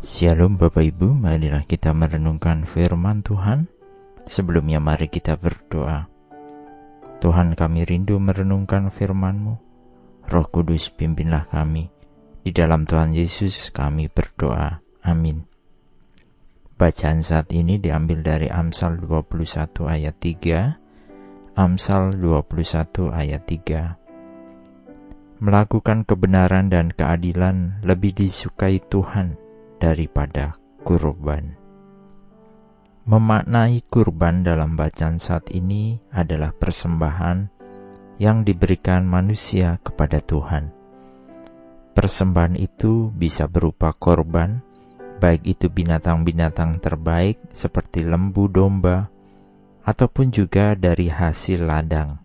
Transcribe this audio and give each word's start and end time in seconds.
Shalom 0.00 0.56
Bapak 0.56 0.80
Ibu, 0.80 1.12
marilah 1.12 1.68
kita 1.68 1.92
merenungkan 1.92 2.64
firman 2.64 3.20
Tuhan. 3.20 3.68
Sebelumnya 4.24 4.80
mari 4.80 5.12
kita 5.12 5.36
berdoa. 5.36 6.08
Tuhan 7.20 7.52
kami 7.52 7.84
rindu 7.84 8.16
merenungkan 8.16 8.88
firman-Mu. 8.88 9.60
Roh 10.24 10.46
Kudus 10.48 10.88
pimpinlah 10.88 11.44
kami. 11.52 11.92
Di 12.40 12.48
dalam 12.48 12.88
Tuhan 12.88 13.12
Yesus 13.12 13.68
kami 13.76 14.08
berdoa. 14.08 14.80
Amin. 15.04 15.44
Bacaan 16.80 17.20
saat 17.20 17.52
ini 17.52 17.76
diambil 17.76 18.24
dari 18.24 18.48
Amsal 18.48 19.04
21 19.04 19.84
ayat 19.84 20.16
3. 20.16 21.60
Amsal 21.60 22.16
21 22.16 23.12
ayat 23.12 23.44
3. 23.44 25.44
Melakukan 25.44 26.08
kebenaran 26.08 26.72
dan 26.72 26.88
keadilan 26.88 27.84
lebih 27.84 28.16
disukai 28.16 28.80
Tuhan 28.80 29.39
daripada 29.80 30.60
kurban. 30.84 31.56
Memaknai 33.08 33.82
kurban 33.88 34.44
dalam 34.44 34.76
bacaan 34.76 35.16
saat 35.16 35.48
ini 35.50 35.98
adalah 36.12 36.52
persembahan 36.52 37.48
yang 38.20 38.44
diberikan 38.44 39.08
manusia 39.08 39.80
kepada 39.80 40.20
Tuhan. 40.20 40.70
Persembahan 41.96 42.54
itu 42.60 43.08
bisa 43.10 43.48
berupa 43.48 43.96
korban, 43.96 44.60
baik 45.18 45.42
itu 45.48 45.72
binatang-binatang 45.72 46.78
terbaik 46.78 47.40
seperti 47.50 48.04
lembu 48.04 48.46
domba, 48.46 49.08
ataupun 49.82 50.30
juga 50.30 50.76
dari 50.76 51.08
hasil 51.08 51.64
ladang. 51.64 52.20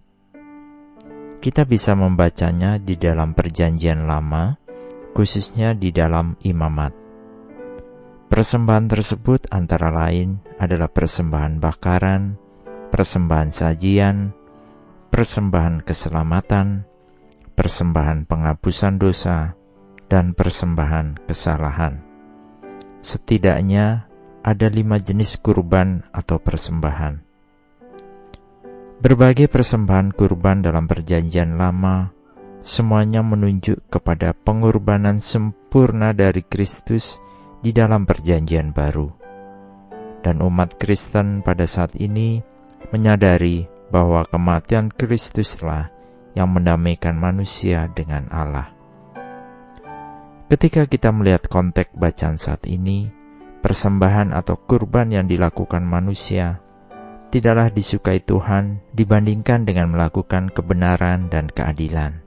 Kita 1.40 1.64
bisa 1.64 1.96
membacanya 1.96 2.76
di 2.78 3.00
dalam 3.00 3.32
Perjanjian 3.32 4.06
Lama, 4.06 4.54
khususnya 5.16 5.72
di 5.72 5.96
dalam 5.96 6.36
Imamat. 6.44 7.05
Persembahan 8.36 8.92
tersebut 8.92 9.48
antara 9.48 9.88
lain 9.96 10.44
adalah 10.60 10.92
persembahan 10.92 11.56
bakaran, 11.64 12.36
persembahan 12.92 13.48
sajian, 13.48 14.36
persembahan 15.08 15.80
keselamatan, 15.80 16.84
persembahan 17.56 18.28
penghapusan 18.28 19.00
dosa, 19.00 19.56
dan 20.12 20.36
persembahan 20.36 21.24
kesalahan. 21.32 22.04
Setidaknya 23.00 24.04
ada 24.44 24.68
lima 24.68 25.00
jenis 25.00 25.40
kurban 25.40 26.04
atau 26.12 26.36
persembahan. 26.36 27.24
Berbagai 29.00 29.48
persembahan 29.48 30.12
kurban 30.12 30.60
dalam 30.60 30.92
Perjanjian 30.92 31.56
Lama 31.56 32.12
semuanya 32.60 33.24
menunjuk 33.24 33.88
kepada 33.88 34.36
pengorbanan 34.36 35.24
sempurna 35.24 36.12
dari 36.12 36.44
Kristus 36.44 37.24
di 37.66 37.74
dalam 37.74 38.06
Perjanjian 38.06 38.70
Baru. 38.70 39.10
Dan 40.22 40.46
umat 40.46 40.78
Kristen 40.78 41.42
pada 41.42 41.66
saat 41.66 41.98
ini 41.98 42.38
menyadari 42.94 43.66
bahwa 43.90 44.22
kematian 44.30 44.94
Kristuslah 44.94 45.90
yang 46.38 46.54
mendamaikan 46.54 47.18
manusia 47.18 47.90
dengan 47.90 48.30
Allah. 48.30 48.70
Ketika 50.46 50.86
kita 50.86 51.10
melihat 51.10 51.50
konteks 51.50 51.98
bacaan 51.98 52.38
saat 52.38 52.70
ini, 52.70 53.10
persembahan 53.66 54.30
atau 54.30 54.62
kurban 54.62 55.10
yang 55.10 55.26
dilakukan 55.26 55.82
manusia 55.82 56.62
tidaklah 57.34 57.74
disukai 57.74 58.22
Tuhan 58.22 58.86
dibandingkan 58.94 59.66
dengan 59.66 59.90
melakukan 59.90 60.54
kebenaran 60.54 61.34
dan 61.34 61.50
keadilan. 61.50 62.22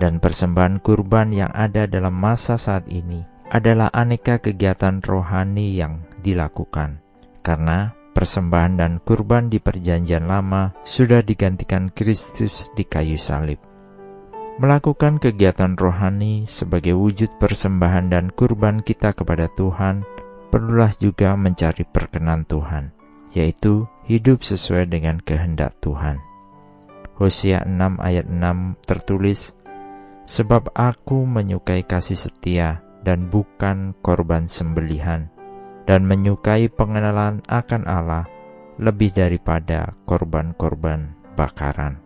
Dan 0.00 0.16
persembahan 0.16 0.80
kurban 0.80 1.28
yang 1.34 1.52
ada 1.52 1.84
dalam 1.84 2.16
masa 2.16 2.56
saat 2.56 2.88
ini 2.88 3.37
adalah 3.48 3.88
aneka 3.92 4.40
kegiatan 4.40 5.00
rohani 5.00 5.76
yang 5.76 6.04
dilakukan, 6.20 7.00
karena 7.40 7.96
persembahan 8.12 8.74
dan 8.76 8.92
kurban 9.00 9.48
di 9.48 9.62
Perjanjian 9.62 10.28
Lama 10.28 10.76
sudah 10.84 11.24
digantikan 11.24 11.88
Kristus 11.88 12.68
di 12.76 12.84
kayu 12.84 13.16
salib. 13.16 13.62
Melakukan 14.58 15.22
kegiatan 15.22 15.78
rohani 15.78 16.44
sebagai 16.50 16.98
wujud 16.98 17.30
persembahan 17.38 18.10
dan 18.10 18.34
kurban 18.34 18.82
kita 18.82 19.14
kepada 19.14 19.46
Tuhan 19.54 20.02
perlulah 20.50 20.90
juga 20.98 21.38
mencari 21.38 21.86
perkenan 21.86 22.42
Tuhan, 22.42 22.90
yaitu 23.30 23.86
hidup 24.10 24.42
sesuai 24.42 24.90
dengan 24.90 25.22
kehendak 25.22 25.78
Tuhan. 25.78 26.18
Hosea 27.22 27.62
6 27.66 28.02
ayat 28.02 28.26
6 28.26 28.82
tertulis, 28.82 29.54
Sebab 30.28 30.76
aku 30.76 31.24
menyukai 31.24 31.88
kasih 31.88 32.18
setia 32.18 32.84
dan 33.02 33.30
bukan 33.30 33.94
korban 34.02 34.50
sembelihan, 34.50 35.30
dan 35.86 36.04
menyukai 36.04 36.68
pengenalan 36.72 37.40
akan 37.46 37.82
Allah 37.86 38.26
lebih 38.78 39.10
daripada 39.10 39.94
korban-korban 40.06 41.14
bakaran. 41.34 41.98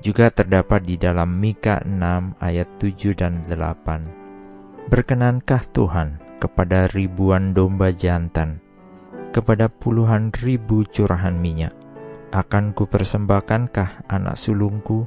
Juga 0.00 0.32
terdapat 0.32 0.86
di 0.88 0.96
dalam 0.96 1.36
Mika 1.36 1.84
6 1.84 2.40
ayat 2.40 2.68
7 2.80 3.12
dan 3.12 3.44
8. 3.44 4.88
Berkenankah 4.88 5.62
Tuhan 5.76 6.18
kepada 6.40 6.88
ribuan 6.88 7.52
domba 7.52 7.92
jantan, 7.92 8.64
kepada 9.30 9.68
puluhan 9.68 10.32
ribu 10.40 10.88
curahan 10.88 11.36
minyak? 11.36 11.76
Akan 12.30 12.72
kupersembahkankah 12.72 14.08
anak 14.08 14.38
sulungku 14.38 15.04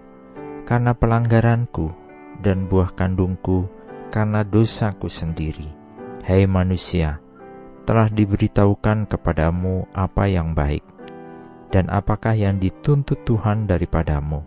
karena 0.67 0.93
pelanggaranku 0.93 1.89
dan 2.43 2.67
buah 2.67 2.91
kandungku 2.93 3.65
karena 4.13 4.45
dosaku 4.45 5.09
sendiri. 5.09 5.73
Hai 6.21 6.45
manusia, 6.45 7.17
telah 7.89 8.05
diberitahukan 8.13 9.09
kepadamu 9.09 9.89
apa 9.89 10.29
yang 10.29 10.53
baik, 10.53 10.85
dan 11.73 11.89
apakah 11.89 12.37
yang 12.37 12.61
dituntut 12.61 13.25
Tuhan 13.25 13.65
daripadamu, 13.65 14.45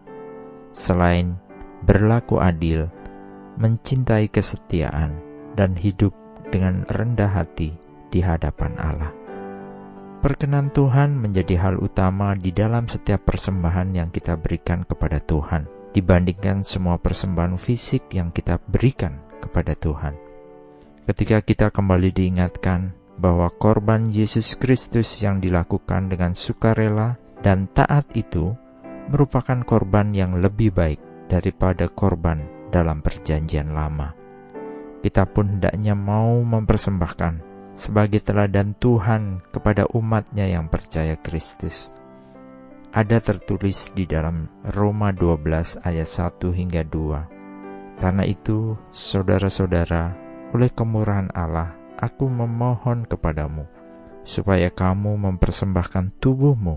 selain 0.70 1.34
berlaku 1.82 2.38
adil, 2.38 2.86
mencintai 3.58 4.30
kesetiaan, 4.30 5.18
dan 5.58 5.74
hidup 5.74 6.14
dengan 6.54 6.86
rendah 6.86 7.34
hati 7.34 7.74
di 8.14 8.22
hadapan 8.22 8.78
Allah. 8.78 9.10
Perkenan 10.22 10.70
Tuhan 10.70 11.18
menjadi 11.18 11.58
hal 11.58 11.82
utama 11.82 12.38
di 12.38 12.54
dalam 12.54 12.86
setiap 12.86 13.26
persembahan 13.26 13.98
yang 13.98 14.08
kita 14.14 14.38
berikan 14.38 14.86
kepada 14.86 15.18
Tuhan, 15.18 15.66
dibandingkan 15.90 16.62
semua 16.62 17.02
persembahan 17.02 17.58
fisik 17.58 18.14
yang 18.14 18.30
kita 18.32 18.62
berikan 18.62 19.25
kepada 19.40 19.76
Tuhan. 19.76 20.14
Ketika 21.06 21.38
kita 21.42 21.70
kembali 21.70 22.10
diingatkan 22.10 22.90
bahwa 23.16 23.48
korban 23.48 24.04
Yesus 24.10 24.58
Kristus 24.58 25.22
yang 25.22 25.40
dilakukan 25.40 26.12
dengan 26.12 26.36
sukarela 26.36 27.16
dan 27.40 27.70
taat 27.72 28.10
itu 28.18 28.52
merupakan 29.08 29.62
korban 29.62 30.12
yang 30.12 30.36
lebih 30.42 30.74
baik 30.74 31.00
daripada 31.30 31.88
korban 31.88 32.42
dalam 32.74 33.00
Perjanjian 33.00 33.72
Lama. 33.72 34.12
Kita 35.00 35.24
pun 35.30 35.58
hendaknya 35.58 35.94
mau 35.94 36.42
mempersembahkan 36.42 37.34
sebagai 37.78 38.24
teladan 38.24 38.74
Tuhan 38.74 39.44
kepada 39.54 39.86
umatnya 39.94 40.48
yang 40.48 40.66
percaya 40.66 41.14
Kristus. 41.20 41.94
Ada 42.90 43.20
tertulis 43.20 43.92
di 43.92 44.08
dalam 44.08 44.48
Roma 44.72 45.12
12 45.12 45.84
ayat 45.84 46.08
1 46.08 46.40
hingga 46.56 46.82
2. 46.82 47.35
Karena 47.96 48.28
itu, 48.28 48.76
saudara-saudara, 48.92 50.12
oleh 50.52 50.68
kemurahan 50.68 51.32
Allah, 51.32 51.72
aku 51.96 52.28
memohon 52.28 53.08
kepadamu, 53.08 53.64
supaya 54.20 54.68
kamu 54.68 55.16
mempersembahkan 55.16 56.20
tubuhmu 56.20 56.76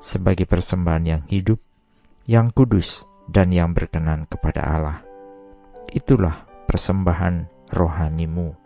sebagai 0.00 0.48
persembahan 0.48 1.04
yang 1.04 1.22
hidup, 1.28 1.60
yang 2.24 2.48
kudus, 2.48 3.04
dan 3.28 3.52
yang 3.52 3.76
berkenan 3.76 4.24
kepada 4.24 4.64
Allah. 4.64 4.98
Itulah 5.92 6.48
persembahan 6.64 7.68
rohanimu. 7.68 8.56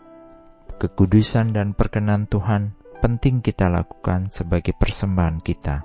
Kekudusan 0.78 1.50
dan 1.50 1.74
perkenan 1.74 2.30
Tuhan 2.30 2.78
penting 3.02 3.42
kita 3.42 3.66
lakukan 3.66 4.30
sebagai 4.30 4.74
persembahan 4.78 5.42
kita, 5.42 5.82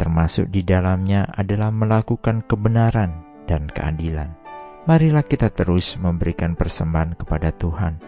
termasuk 0.00 0.48
di 0.48 0.64
dalamnya 0.64 1.28
adalah 1.36 1.68
melakukan 1.68 2.44
kebenaran 2.48 3.44
dan 3.44 3.68
keadilan 3.68 4.43
marilah 4.84 5.24
kita 5.24 5.48
terus 5.52 5.96
memberikan 5.96 6.56
persembahan 6.56 7.16
kepada 7.16 7.52
Tuhan. 7.52 8.00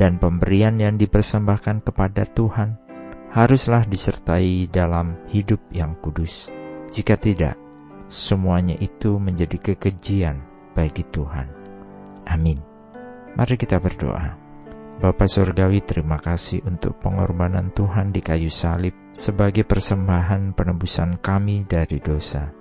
Dan 0.00 0.16
pemberian 0.16 0.80
yang 0.80 0.96
dipersembahkan 0.96 1.84
kepada 1.84 2.24
Tuhan 2.24 2.80
haruslah 3.30 3.84
disertai 3.84 4.66
dalam 4.72 5.28
hidup 5.28 5.60
yang 5.70 5.92
kudus. 6.00 6.48
Jika 6.88 7.20
tidak, 7.20 7.54
semuanya 8.08 8.74
itu 8.80 9.20
menjadi 9.20 9.60
kekejian 9.60 10.40
bagi 10.72 11.04
Tuhan. 11.04 11.46
Amin. 12.26 12.58
Mari 13.36 13.54
kita 13.60 13.78
berdoa. 13.78 14.40
Bapa 15.00 15.24
Surgawi 15.24 15.80
terima 15.80 16.20
kasih 16.20 16.60
untuk 16.68 17.00
pengorbanan 17.00 17.72
Tuhan 17.72 18.12
di 18.12 18.20
kayu 18.20 18.52
salib 18.52 18.92
sebagai 19.16 19.64
persembahan 19.64 20.52
penebusan 20.52 21.24
kami 21.24 21.64
dari 21.64 21.96
dosa. 22.04 22.59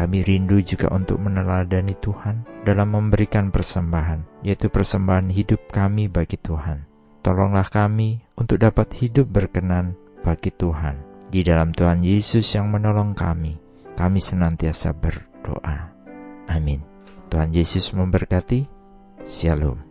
Kami 0.00 0.24
rindu 0.24 0.56
juga 0.64 0.88
untuk 0.96 1.20
meneladani 1.20 1.92
Tuhan 1.92 2.64
dalam 2.64 2.96
memberikan 2.96 3.52
persembahan, 3.52 4.40
yaitu 4.40 4.72
persembahan 4.72 5.28
hidup 5.28 5.68
kami 5.68 6.08
bagi 6.08 6.40
Tuhan. 6.40 6.88
tolonglah 7.20 7.68
kami 7.68 8.24
untuk 8.32 8.56
dapat 8.64 8.96
hidup 8.96 9.28
berkenan 9.28 9.92
bagi 10.24 10.48
Tuhan. 10.48 11.28
Di 11.28 11.44
dalam 11.44 11.76
Tuhan 11.76 12.00
Yesus 12.00 12.48
yang 12.56 12.72
menolong 12.72 13.12
kami, 13.12 13.60
kami 13.92 14.24
senantiasa 14.24 14.96
berdoa. 14.96 15.92
Amin. 16.48 16.80
Tuhan 17.28 17.52
Yesus 17.52 17.92
memberkati. 17.92 18.64
Shalom. 19.28 19.89